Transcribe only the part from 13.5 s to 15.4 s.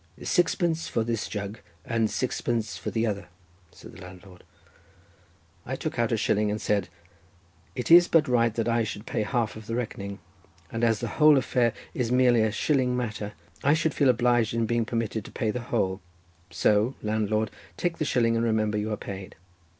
I should feel obliged in being permitted to